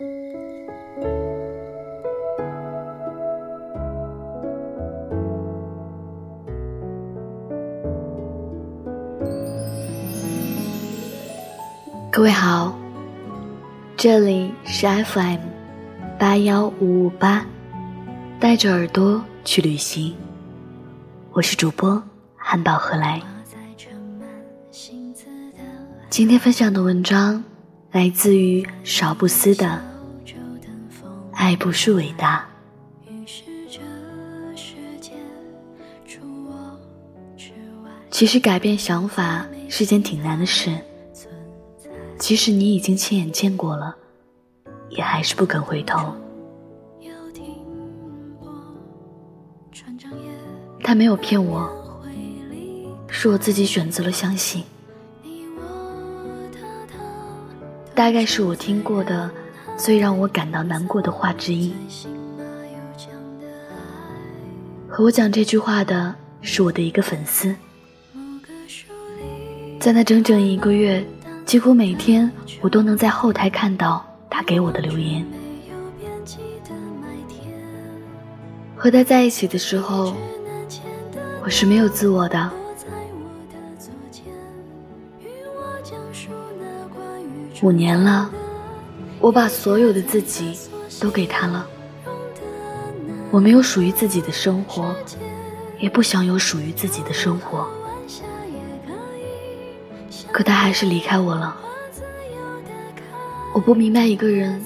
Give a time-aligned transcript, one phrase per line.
[0.00, 0.06] 各
[12.22, 12.74] 位好，
[13.94, 15.40] 这里是 FM
[16.18, 17.44] 八幺五五八，
[18.40, 20.16] 带着耳朵去旅行。
[21.32, 22.02] 我是主播
[22.36, 23.20] 汉堡何来。
[26.08, 27.44] 今天分享的文章
[27.92, 29.66] 来自于少不思的
[31.40, 32.46] 《爱不是伟大》。
[38.10, 40.70] 其实改变想法是件挺难的事。
[42.18, 43.96] 即使你已经亲眼见过了，
[44.90, 46.14] 也还是不肯回头。
[50.84, 51.70] 他没有骗我，
[53.08, 54.62] 是我自己选择了相信。
[57.94, 59.30] 大概是我听过的
[59.82, 61.72] 最让我感到难过的话之一。
[64.86, 67.54] 和我讲这句话的是我的一个粉丝，
[69.78, 71.02] 在那整整一个月。
[71.46, 75.26] 几乎每天，我都能在后台看到他给我的留言。
[78.76, 80.14] 和他在一起的时候，
[81.42, 82.50] 我是没有自我的。
[87.62, 88.30] 五年了，
[89.20, 90.58] 我把所有的自己
[90.98, 91.66] 都给他了。
[93.30, 94.94] 我没有属于自己的生活，
[95.78, 97.68] 也不想有属于自己的生活。
[100.32, 101.56] 可他还是离开我了。
[103.52, 104.60] 我不明白一个人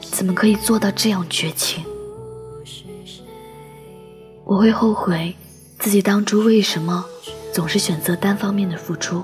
[0.00, 1.84] 怎么可以做到这样绝情。
[4.44, 5.34] 我会后悔
[5.78, 7.04] 自己当初为什么
[7.52, 9.22] 总是选择单方面的付出。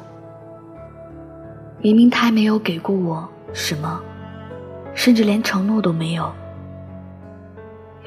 [1.80, 4.00] 明明他没有给过我什么，
[4.98, 6.30] 甚至连承诺都没有。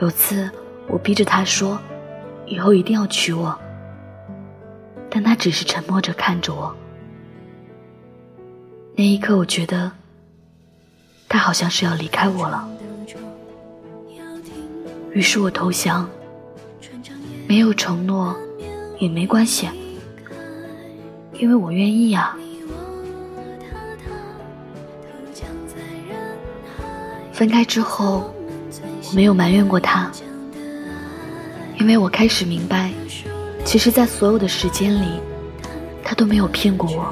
[0.02, 0.52] 有次
[0.90, 1.80] 我逼着他说，
[2.46, 3.58] 以后一定要娶我，
[5.10, 6.76] 但他只是沉默着看着我。
[8.94, 9.90] 那一刻，我觉得
[11.30, 12.70] 他好像是要离开我了，
[15.14, 16.08] 于是我投降。
[17.48, 18.36] 没有承诺
[19.00, 19.70] 也没关系，
[21.34, 22.38] 因为我愿意啊。
[27.42, 28.32] 分开之后，
[29.10, 30.12] 我没有埋怨过他，
[31.80, 32.92] 因为我开始明白，
[33.66, 35.08] 其实，在所有的时间里，
[36.04, 37.12] 他都没有骗过我。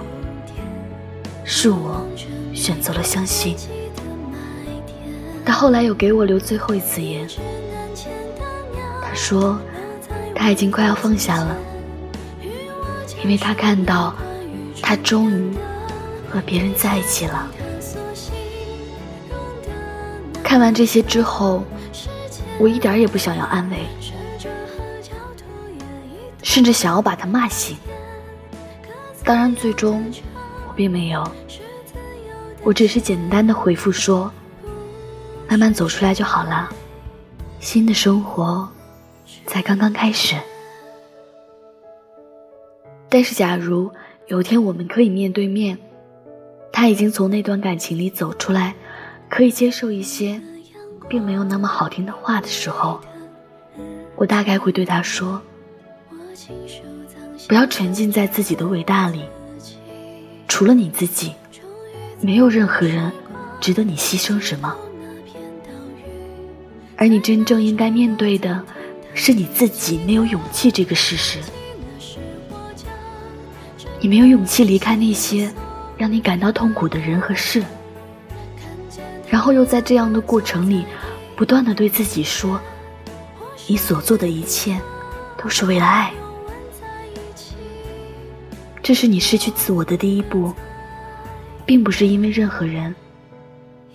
[1.44, 2.06] 是我
[2.54, 3.56] 选择了相信，
[5.44, 7.28] 他后来有给我留最后一次言。
[9.02, 9.60] 他说
[10.36, 11.58] 他已经快要放下了，
[13.24, 14.14] 因为他看到
[14.80, 15.58] 他终于
[16.30, 17.52] 和别人在一起了。
[20.50, 21.64] 看完这些之后，
[22.60, 23.86] 我一点也不想要安慰，
[26.42, 27.78] 甚至想要把他骂醒。
[29.24, 30.12] 当然，最终
[30.68, 30.74] 我。
[30.74, 31.24] 并没有，
[32.64, 34.32] 我只是简单的回复说
[35.48, 36.68] ：“慢慢走出来就好了，
[37.60, 38.68] 新的生活
[39.46, 40.36] 才刚刚开始。”
[43.08, 43.92] 但是，假如
[44.26, 45.78] 有天我们可以面对面，
[46.72, 48.74] 他已经从那段感情里走出来，
[49.30, 50.42] 可以接受一些
[51.08, 53.00] 并没有那么好听的话的时候，
[54.16, 55.42] 我大概会对他说
[57.48, 59.24] ：“不要沉浸在自己的伟大里。”
[60.48, 61.34] 除了你自己，
[62.20, 63.12] 没有任何人
[63.62, 64.76] 值得你牺牲什么。
[66.98, 68.62] 而你真正应该面对的，
[69.14, 71.40] 是你自己没有勇气这个事实。
[74.02, 75.50] 你没有勇气离开那些
[75.98, 77.64] 让你感到痛苦的人和事，
[79.30, 80.86] 然后又在这样的过程里，
[81.36, 82.60] 不断的对自己说，
[83.68, 84.80] 你所做的一切
[85.38, 86.12] 都是为了爱。
[88.82, 90.52] 这是你失去自我的第一步，
[91.64, 92.96] 并不是因为任何人，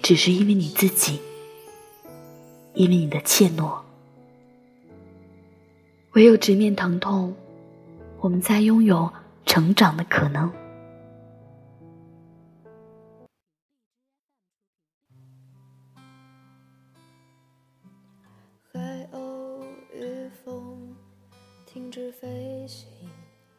[0.00, 1.20] 只是因为你自己，
[2.74, 3.76] 因为你的怯懦。
[6.12, 7.34] 唯有直面疼痛，
[8.20, 9.12] 我们才拥有
[9.46, 10.48] 成长的可能。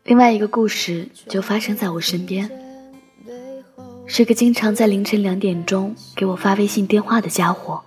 [0.04, 2.50] 另外一个故事就发生在我身边，
[4.06, 7.82] 是个经常在凌晨两点钟给我发微信电话的家伙。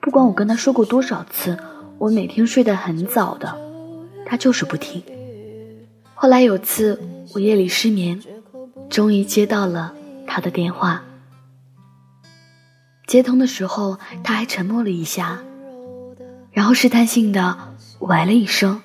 [0.00, 1.58] 不管我跟他说过多少次，
[1.98, 3.56] 我每天睡得很早的，
[4.26, 5.02] 他就是不听。
[6.14, 7.00] 后来有次
[7.34, 8.20] 我夜里失眠，
[8.88, 9.94] 终于接到了
[10.26, 11.04] 他的电话。
[13.06, 15.40] 接通的时候，他还沉默了一下，
[16.50, 18.80] 然后试探性的喂了一声。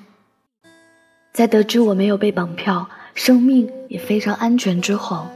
[1.36, 5.28] 在得知我没有被绑票，生命也非常安全之后，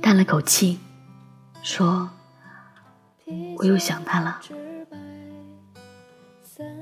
[0.00, 0.78] 叹了口气，
[1.64, 2.08] 说
[3.58, 4.40] ：“我又想他了。”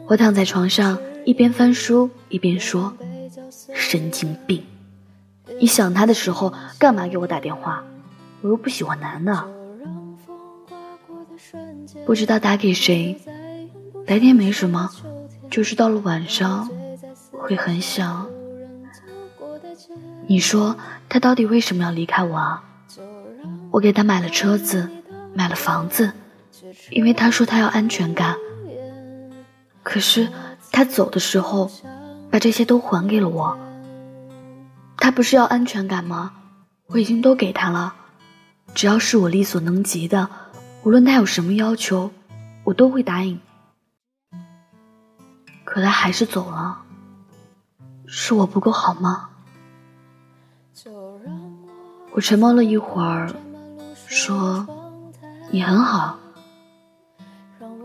[0.07, 2.93] 我躺在床上，一边翻书一边说
[3.73, 4.63] ：“神经病！
[5.59, 7.83] 你想他的时候，干嘛给我打电话？
[8.43, 9.49] 我又不喜欢男的。”
[12.05, 13.19] 不知道打给谁，
[14.07, 14.91] 白天没什么，
[15.51, 16.69] 就是到了晚上
[17.31, 18.29] 会很想。
[20.27, 20.77] 你说
[21.09, 22.65] 他到底为什么要离开我啊？
[23.71, 24.89] 我给他买了车子，
[25.35, 26.13] 买了房子，
[26.91, 28.37] 因为他说他要安全感。
[29.83, 30.29] 可是
[30.73, 31.71] 他走的时候，
[32.31, 33.59] 把这些都还给了我。
[34.97, 36.33] 他不是要安全感吗？
[36.87, 37.95] 我已经都给他了，
[38.75, 40.29] 只要是我力所能及的。
[40.83, 42.11] 无论他有什么要求，
[42.65, 43.41] 我都会答应。
[45.65, 46.83] 可他还是走了，
[48.07, 49.31] 是我不够好吗？
[52.17, 53.29] 我沉默了一会儿，
[54.07, 54.67] 说
[55.53, 56.19] ：“你很好，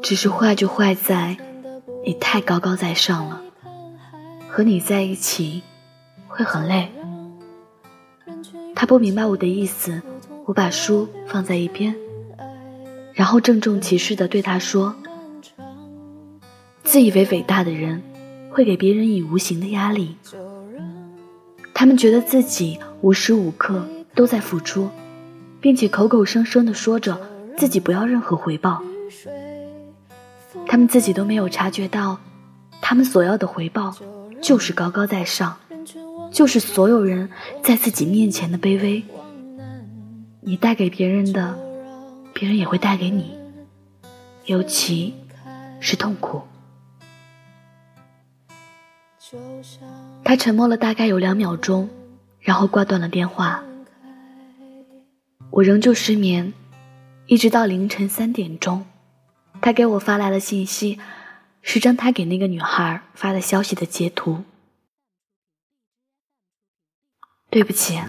[0.01, 1.35] 只是坏就坏在
[2.05, 3.41] 你太高高在上了，
[4.47, 5.61] 和你在一起
[6.29, 6.89] 会很累。”
[8.73, 10.01] 他不明白我的意思，
[10.45, 11.93] 我把书放在一边。
[13.11, 14.95] 然后郑重其事地对他说
[16.85, 18.01] ：“自以为伟大的人，
[18.49, 20.15] 会给别人以无形的压力。
[21.73, 23.85] 他们觉得自己无时无刻
[24.15, 24.89] 都在付出，
[25.59, 27.19] 并且口口声声地说着
[27.57, 28.81] 自己不要任何回报。
[30.67, 32.19] 他们自己都没有察觉到，
[32.81, 33.95] 他们所要的回报
[34.41, 35.57] 就是高高在上，
[36.31, 37.29] 就是所有人
[37.63, 39.03] 在自己面前的卑微。
[40.41, 41.57] 你带给别人的。”
[42.33, 43.37] 别人也会带给你，
[44.45, 45.13] 尤其
[45.81, 46.41] 是痛苦。
[50.23, 51.89] 他沉默了大概有两秒钟，
[52.39, 53.61] 然后挂断了电话。
[55.51, 56.53] 我仍旧失眠，
[57.27, 58.85] 一直到凌晨三点钟，
[59.61, 60.97] 他给我发来的信息
[61.61, 64.45] 是张他给那个女孩发的消息的截图。
[67.49, 67.99] 对不起，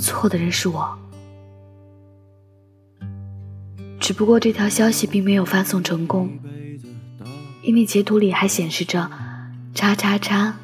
[0.00, 0.98] 错的人是我。
[4.00, 6.36] 只不过这条消息并没有发送成功，
[7.62, 9.08] 因为截图里还显示着
[9.72, 10.58] “叉叉叉”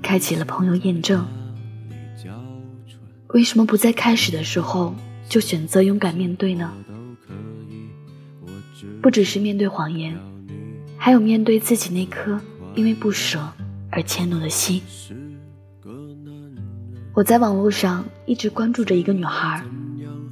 [0.00, 1.26] 开启了朋友验证。
[3.34, 4.94] 为什么不在开始的时候
[5.28, 6.72] 就选择勇敢面对呢？
[9.02, 10.16] 不只是面对谎言，
[10.96, 12.40] 还有面对自己那颗
[12.76, 13.44] 因为不舍
[13.90, 14.80] 而迁怒的心。
[17.12, 19.64] 我在网络上一直关注着一个女孩，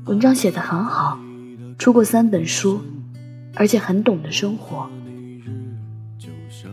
[0.04, 1.18] 文章写得很好。
[1.78, 2.80] 出过三本书，
[3.56, 4.88] 而且很懂得生活，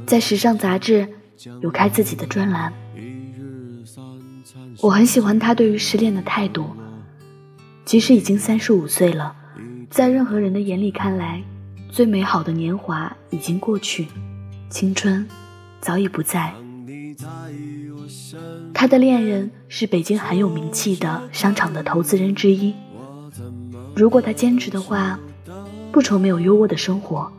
[0.06, 1.08] 在时尚杂志
[1.64, 2.72] 有开自己的专栏。
[4.81, 6.66] 我很喜欢他对于失恋的态度，
[7.84, 9.36] 即使已经三十五岁了，
[9.90, 11.44] 在任何人的眼里看来，
[11.92, 14.08] 最美好的年华已经过去，
[14.70, 15.28] 青春
[15.81, 16.54] 早已不在。
[18.74, 22.74] 他的恋人是北京很有名气的商场的投资人之一。
[23.94, 25.19] 如果他坚持的话，
[25.92, 27.30] 不愁没有优渥的生活。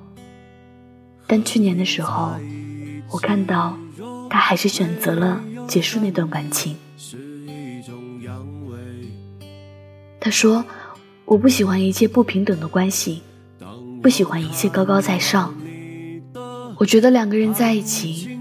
[1.27, 2.35] 但去年的时候，
[3.11, 3.79] 我看到
[4.29, 6.77] 他还是选择了结束那段感情。
[10.21, 10.65] 他说
[11.25, 13.23] ：“我不喜欢一切不平等的关系，
[14.03, 15.55] 不喜欢一切高高在上。
[16.77, 18.39] 我觉得两个人在一起，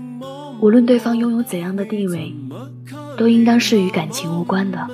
[0.59, 2.33] 无论对方拥有怎样的地位，
[3.17, 4.87] 都应当是与感情无关的。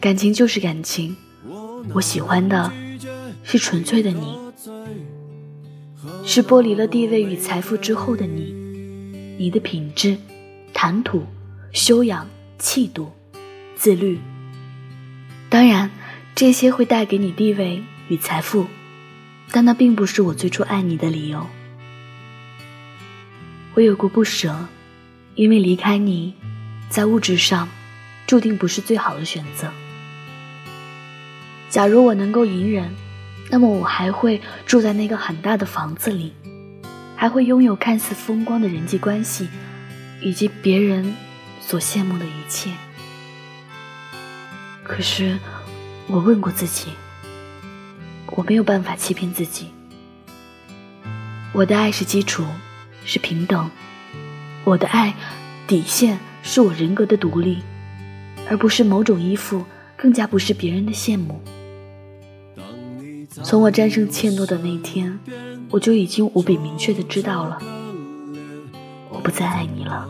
[0.00, 1.16] 感情就是感情。”
[1.94, 2.72] 我喜欢的
[3.42, 4.38] 是纯粹的你，
[6.24, 8.54] 是剥离了地位与财富之后的你，
[9.36, 10.16] 你的品质、
[10.72, 11.24] 谈吐、
[11.72, 12.24] 修养、
[12.56, 13.10] 气度、
[13.82, 14.20] 自律。
[15.50, 15.90] 当然，
[16.36, 18.68] 这些会带给你地位与财富，
[19.50, 21.48] 但那并不是我最初爱你的理由。
[23.74, 24.68] 我有过不舍，
[25.34, 26.34] 因为离开你，
[26.88, 27.68] 在物质上
[28.24, 29.72] 注定不是最好的选择。
[31.68, 32.88] 假如我能够隐忍，
[33.50, 36.32] 那么我还会住在那个很大的房子里，
[37.16, 39.48] 还会拥有看似风光的人际关系，
[40.20, 41.16] 以及别人
[41.60, 42.70] 所羡慕的一切。
[44.84, 45.38] 可是，
[46.06, 46.88] 我问过自己，
[48.26, 49.70] 我没有办法欺骗自己。
[51.52, 52.44] 我的爱是基础，
[53.04, 53.70] 是平等；
[54.64, 55.14] 我的爱
[55.66, 57.62] 底线是我人格的独立，
[58.50, 59.64] 而不是某种依附，
[59.96, 61.42] 更加不是别人的羡慕。
[63.42, 65.18] 从我战胜怯懦的那天，
[65.70, 67.58] 我就已经无比明确的知道了，
[69.08, 70.08] 我不再爱你了，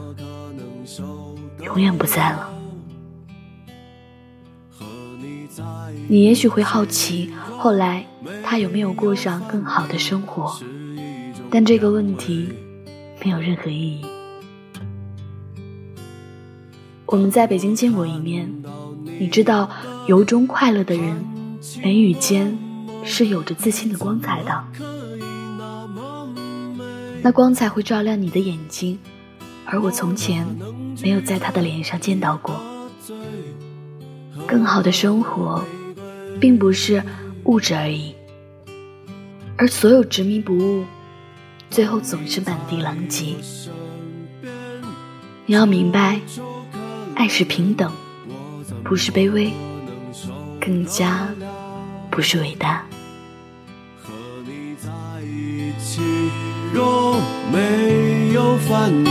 [1.61, 2.52] 永远不在了。
[6.09, 8.07] 你也许会好奇，后来
[8.43, 10.59] 他有没有过上更好的生活？
[11.51, 12.49] 但这个问题
[13.25, 14.05] 没有任何意义。
[17.07, 18.51] 我们在北京见过一面，
[19.19, 19.69] 你知道，
[20.07, 21.25] 由衷快乐的人，
[21.83, 22.59] 眉宇间
[23.05, 24.65] 是有着自信的光彩的。
[27.23, 28.99] 那光彩会照亮你的眼睛，
[29.67, 30.47] 而我从前
[31.03, 32.61] 没有在他的脸上见到过。
[34.47, 35.63] 更好的生活，
[36.41, 37.03] 并不是
[37.45, 38.15] 物质而已，
[39.57, 40.85] 而所有执迷不悟，
[41.71, 43.35] 最后总是满地狼藉。
[45.47, 46.21] 你要明白。
[47.15, 47.93] 爱是平等，
[48.83, 49.53] 不是卑微，
[50.59, 51.29] 更加
[52.11, 52.85] 不是伟大。
[54.03, 54.13] 和
[54.45, 54.91] 你在
[55.23, 56.01] 一起，
[56.73, 57.21] 若
[57.53, 59.09] 没有烦你，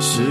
[0.00, 0.22] 是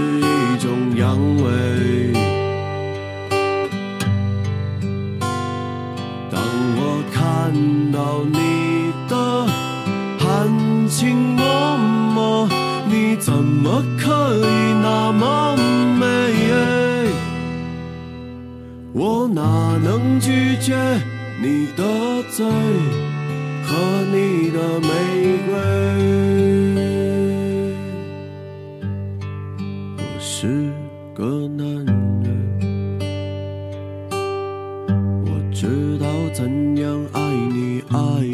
[7.94, 9.46] 到你的
[10.18, 11.44] 含情脉
[12.12, 12.48] 脉，
[12.90, 15.56] 你怎么可以那么
[16.00, 16.04] 美？
[18.92, 19.42] 我哪
[19.82, 20.74] 能拒绝
[21.40, 21.84] 你的
[22.30, 22.44] 嘴
[23.64, 23.76] 和
[24.12, 24.88] 你的玫
[25.46, 25.52] 瑰？
[37.90, 38.33] 你，